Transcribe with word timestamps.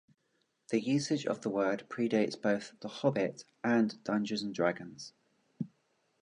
This 0.71 0.83
usage 0.83 1.27
of 1.27 1.41
the 1.41 1.51
word 1.51 1.87
pre-dates 1.87 2.35
both 2.35 2.73
"The 2.79 2.87
Hobbit" 2.87 3.43
and 3.63 4.03
"Dungeons 4.03 4.41
and 4.41 4.51
Dragons". 4.51 5.13